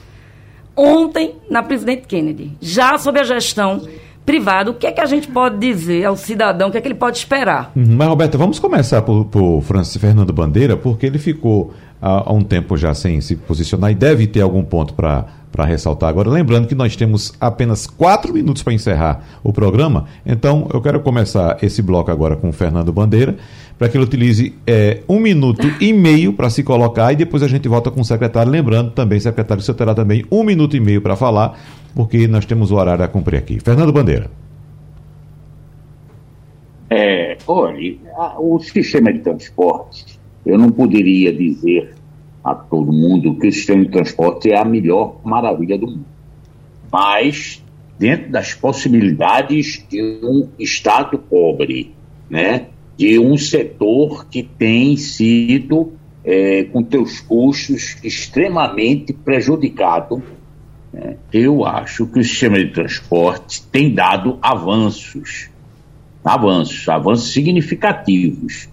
[0.75, 3.81] ontem na presidente Kennedy, já sob a gestão
[4.25, 4.71] privada.
[4.71, 6.69] O que é que a gente pode dizer ao cidadão?
[6.69, 7.71] O que é que ele pode esperar?
[7.75, 7.95] Uhum.
[7.97, 12.43] Mas, Roberta, vamos começar por, por Francis Fernando Bandeira, porque ele ficou há, há um
[12.43, 16.29] tempo já sem se posicionar e deve ter algum ponto para para ressaltar agora.
[16.29, 21.57] Lembrando que nós temos apenas quatro minutos para encerrar o programa, então eu quero começar
[21.61, 23.35] esse bloco agora com o Fernando Bandeira,
[23.77, 27.47] para que ele utilize é, um minuto e meio para se colocar e depois a
[27.47, 28.51] gente volta com o secretário.
[28.51, 31.59] Lembrando também, secretário, você terá também um minuto e meio para falar,
[31.95, 33.59] porque nós temos o horário a cumprir aqui.
[33.59, 34.29] Fernando Bandeira.
[36.89, 37.97] É, olha,
[38.37, 41.95] o sistema de transporte, eu não poderia dizer
[42.43, 46.05] a todo mundo que o sistema de transporte é a melhor maravilha do mundo.
[46.91, 47.63] Mas,
[47.97, 51.93] dentro das possibilidades de um Estado pobre,
[52.29, 52.67] né,
[52.97, 60.21] de um setor que tem sido, é, com seus custos, extremamente prejudicado,
[60.91, 65.49] né, eu acho que o sistema de transporte tem dado avanços,
[66.23, 68.67] avanços, avanços significativos.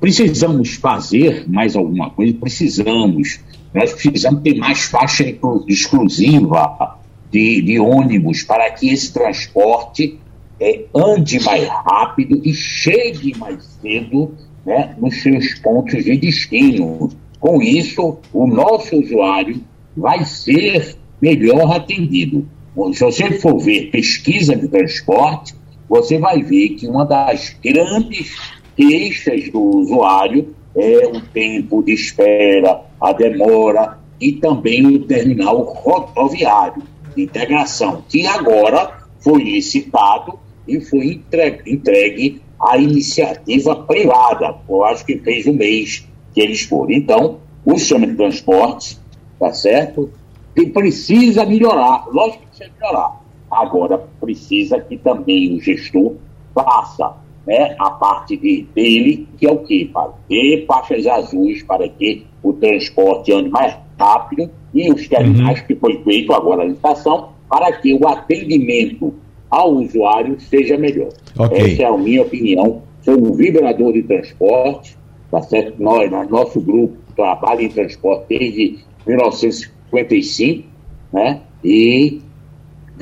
[0.00, 2.34] Precisamos fazer mais alguma coisa?
[2.34, 3.40] Precisamos.
[3.72, 5.24] Nós precisamos ter mais faixa
[5.66, 6.98] exclusiva
[7.30, 10.18] de, de ônibus para que esse transporte
[10.60, 14.34] é, ande mais rápido e chegue mais cedo
[14.64, 17.10] né, nos seus pontos de destino.
[17.40, 19.62] Com isso, o nosso usuário
[19.96, 22.46] vai ser melhor atendido.
[22.92, 25.54] Se você for ver pesquisa de transporte,
[25.88, 28.34] você vai ver que uma das grandes
[28.76, 36.82] queixas do usuário é o tempo de espera, a demora e também o terminal rodoviário
[37.14, 44.56] de integração, que agora foi licitado e foi entregue, entregue à iniciativa privada.
[44.68, 46.92] Eu acho que fez um mês que eles foram.
[46.92, 49.00] Então, o sistema de transportes,
[49.38, 50.10] tá certo?
[50.54, 53.20] Que precisa melhorar, lógico que precisa melhorar.
[53.50, 56.14] Agora, precisa que também o gestor
[56.54, 57.14] faça
[57.46, 59.88] né, a parte de, dele, que é o quê?
[59.92, 65.66] Para ter faixas azuis para que o transporte ande mais rápido e os terminais uhum.
[65.66, 69.14] que foi feito agora a licitação para que o atendimento
[69.50, 71.10] ao usuário seja melhor.
[71.38, 71.72] Okay.
[71.72, 72.82] Essa é a minha opinião.
[73.02, 74.96] Sou um vibrador de transporte,
[75.30, 75.80] tá certo?
[75.80, 80.66] Nós, nosso grupo trabalha em transporte desde 1955,
[81.12, 81.40] né?
[81.62, 82.20] E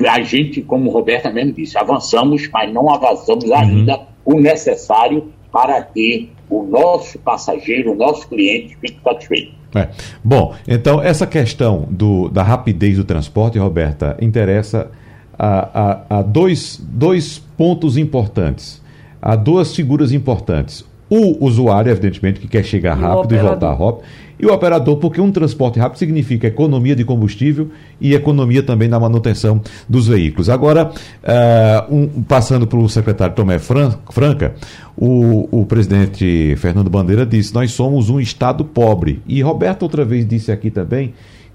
[0.07, 3.55] a gente, como o Roberta mesmo disse, avançamos, mas não avançamos uhum.
[3.55, 9.53] ainda o necessário para que o nosso passageiro, o nosso cliente fique satisfeito.
[9.75, 9.89] É.
[10.23, 14.91] Bom, então essa questão do, da rapidez do transporte, Roberta, interessa
[15.37, 18.81] a, a, a dois, dois pontos importantes,
[19.21, 20.85] a duas figuras importantes.
[21.09, 24.01] O usuário, evidentemente, que quer chegar rápido e voltar rápido.
[24.39, 27.69] E o operador, porque um transporte rápido significa economia de combustível
[28.01, 30.49] e economia também na manutenção dos veículos.
[30.49, 34.53] Agora, uh, um, passando para o secretário Tomé Franca,
[34.97, 39.21] o, o presidente Fernando Bandeira disse: Nós somos um Estado pobre.
[39.27, 41.13] E Roberto, outra vez, disse aqui também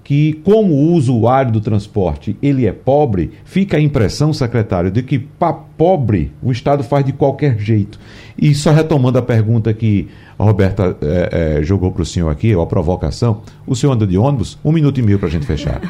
[0.09, 5.19] que, como o usuário do transporte ele é pobre, fica a impressão, secretário, de que
[5.19, 7.99] para pobre o Estado faz de qualquer jeito.
[8.35, 10.07] E só retomando a pergunta que
[10.39, 14.07] a Roberta é, é, jogou para o senhor aqui, ou a provocação, o senhor anda
[14.07, 14.57] de ônibus?
[14.63, 15.81] Um minuto e meio para a gente fechar.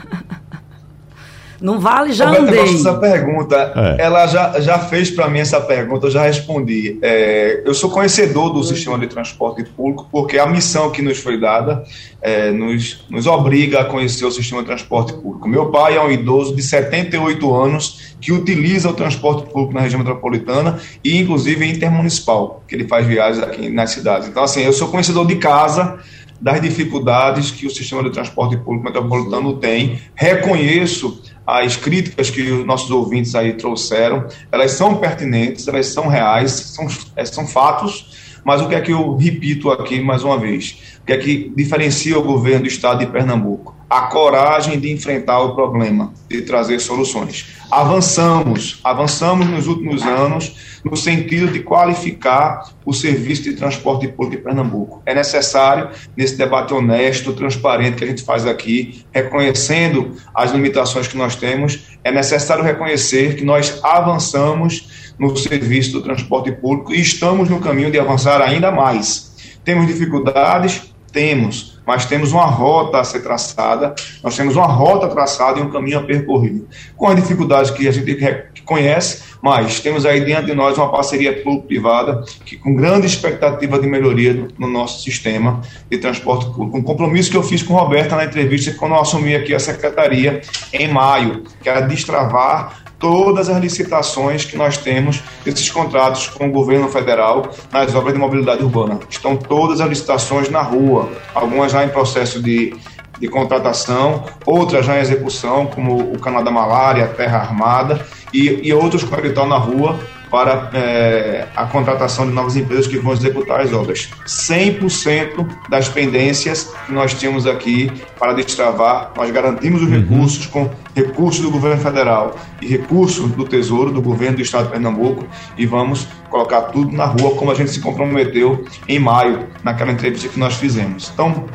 [1.62, 2.76] Não vale, já Roberta andei.
[2.76, 4.04] essa pergunta, é.
[4.04, 6.98] ela já, já fez para mim essa pergunta, eu já respondi.
[7.02, 11.40] É, eu sou conhecedor do sistema de transporte público, porque a missão que nos foi
[11.40, 11.84] dada
[12.22, 15.48] é, nos, nos obriga a conhecer o sistema de transporte público.
[15.48, 20.00] Meu pai é um idoso de 78 anos que utiliza o transporte público na região
[20.00, 24.28] metropolitana e, inclusive, intermunicipal, que ele faz viagens aqui nas cidades.
[24.28, 26.00] Então, assim, eu sou conhecedor de casa
[26.42, 30.00] das dificuldades que o sistema de transporte público metropolitano tem.
[30.16, 31.22] Reconheço
[31.58, 36.88] as críticas que os nossos ouvintes aí trouxeram, elas são pertinentes, elas são reais, são,
[37.16, 40.99] é, são fatos, mas o que é que eu repito aqui mais uma vez?
[41.02, 43.76] O que é que diferencia o governo do estado de Pernambuco?
[43.90, 47.48] A coragem de enfrentar o problema, de trazer soluções.
[47.72, 54.44] Avançamos, avançamos nos últimos anos no sentido de qualificar o serviço de transporte público de
[54.44, 55.02] Pernambuco.
[55.06, 61.18] É necessário, nesse debate honesto, transparente que a gente faz aqui, reconhecendo as limitações que
[61.18, 67.50] nós temos, é necessário reconhecer que nós avançamos no serviço do transporte público e estamos
[67.50, 69.36] no caminho de avançar ainda mais.
[69.64, 70.89] Temos dificuldades?
[71.12, 75.72] Temos mas temos uma rota a ser traçada, nós temos uma rota traçada e um
[75.72, 76.62] caminho a percorrer.
[76.96, 78.16] Com as dificuldades que a gente
[78.64, 83.88] conhece, mas temos aí diante de nós uma parceria público-privada que com grande expectativa de
[83.88, 86.78] melhoria no, no, nosso sistema de transporte público.
[86.78, 90.42] Um compromisso que eu fiz com Roberta na entrevista quando eu assumi aqui a secretaria
[90.72, 96.52] em maio, que era destravar todas as licitações que nós temos desses contratos com o
[96.52, 99.00] governo federal nas obras de mobilidade urbana.
[99.10, 102.76] Estão todas as licitações na rua, algumas já em processo de,
[103.20, 109.04] de contratação, outras já em execução, como o Canadá Malária, Terra Armada, e, e outros
[109.04, 109.98] que estão na rua
[110.30, 114.10] para é, a contratação de novas empresas que vão executar as obras.
[114.26, 120.00] 100% das pendências que nós tínhamos aqui para destravar, nós garantimos os uhum.
[120.00, 124.72] recursos com recursos do governo federal e recursos do Tesouro, do governo do Estado de
[124.72, 125.26] Pernambuco,
[125.58, 130.28] e vamos colocar tudo na rua como a gente se comprometeu em maio, naquela entrevista
[130.28, 131.12] que nós fizemos.
[131.14, 131.46] Então,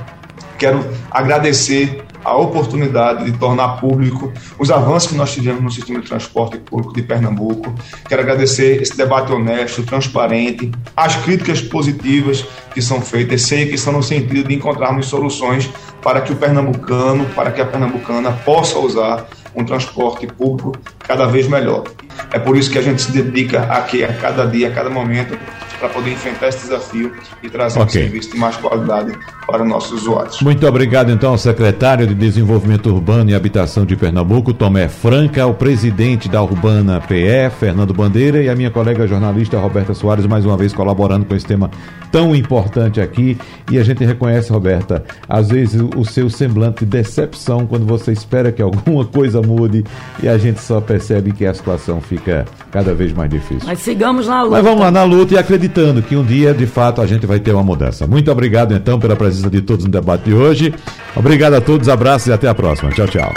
[0.59, 6.09] quero agradecer a oportunidade de tornar público os avanços que nós tivemos no sistema de
[6.09, 7.75] transporte público de Pernambuco.
[8.09, 13.93] Quero agradecer esse debate honesto, transparente, as críticas positivas que são feitas, sei que são
[13.93, 15.71] no sentido de encontrarmos soluções
[16.03, 21.47] para que o pernambucano, para que a pernambucana possa usar um transporte público cada vez
[21.47, 21.85] melhor.
[22.33, 25.39] É por isso que a gente se dedica aqui a cada dia, a cada momento,
[25.85, 27.13] para poder enfrentar esse desafio
[27.43, 28.03] e trazer okay.
[28.03, 29.13] um serviço de mais qualidade
[29.47, 30.41] para nossos usuários.
[30.41, 35.53] Muito obrigado, então, ao secretário de Desenvolvimento Urbano e Habitação de Pernambuco, Tomé Franca, o
[35.53, 40.57] presidente da Urbana PE, Fernando Bandeira, e a minha colega jornalista Roberta Soares, mais uma
[40.57, 41.71] vez colaborando com esse tema
[42.11, 43.37] tão importante aqui.
[43.71, 48.51] E a gente reconhece, Roberta, às vezes o seu semblante de decepção quando você espera
[48.51, 49.85] que alguma coisa mude
[50.23, 53.67] e a gente só percebe que a situação fica cada vez mais difícil.
[53.67, 54.57] Mas sigamos na luta.
[54.57, 55.39] Mas vamos lá na luta e
[55.75, 58.07] acreditando que um dia, de fato, a gente vai ter uma mudança.
[58.07, 60.73] Muito obrigado, então, pela presença de todos no debate de hoje.
[61.17, 62.93] Obrigado a todos, abraços e até a próxima.
[62.93, 63.33] Tchau, tchau.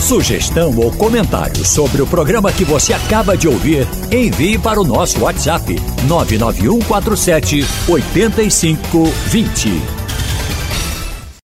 [0.00, 5.20] Sugestão ou comentário sobre o programa que você acaba de ouvir, envie para o nosso
[5.20, 5.76] WhatsApp
[6.08, 10.01] 99147 8520.